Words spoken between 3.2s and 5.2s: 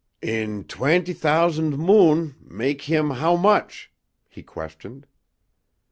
much?" he questioned.